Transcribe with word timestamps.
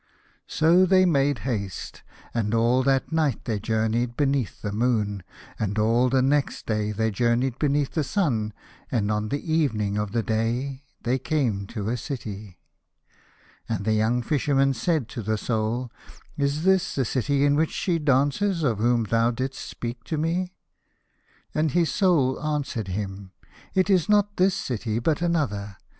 So 0.47 0.87
they 0.87 1.05
made 1.05 1.39
haste, 1.45 2.01
and 2.33 2.55
all 2.55 2.81
that 2.81 3.11
night 3.11 3.45
they 3.45 3.59
journeyed 3.59 4.17
beneath 4.17 4.63
the 4.63 4.71
moon, 4.71 5.21
and 5.59 5.77
all 5.77 6.09
the 6.09 6.23
next 6.23 6.65
day 6.65 6.91
they 6.91 7.11
journeyed 7.11 7.59
beneath 7.59 7.91
the 7.91 8.03
sun, 8.03 8.51
and 8.91 9.11
on 9.11 9.29
the 9.29 9.53
evening 9.53 9.99
of 9.99 10.11
the 10.11 10.23
day 10.23 10.81
they 11.03 11.19
came 11.19 11.67
to 11.67 11.87
a 11.89 11.97
city. 11.97 12.57
And 13.69 13.85
the 13.85 13.93
young 13.93 14.23
Fisherman 14.23 14.73
said 14.73 15.07
to 15.09 15.21
his 15.21 15.41
Soul," 15.41 15.91
Is 16.35 16.63
this 16.63 16.95
the 16.95 17.05
city 17.05 17.45
in 17.45 17.55
which 17.55 17.69
she 17.69 17.99
dances 17.99 18.63
of 18.63 18.79
whom 18.79 19.03
thou 19.03 19.29
did'st 19.29 19.63
speak 19.69 20.03
to 20.05 20.17
me?" 20.17 20.55
And 21.53 21.73
his 21.73 21.91
Soul 21.91 22.41
answered 22.41 22.87
him," 22.87 23.33
It 23.75 23.87
is 23.87 24.09
not 24.09 24.37
this 24.37 24.55
city, 24.55 24.97
but 24.97 25.21
another. 25.21 25.77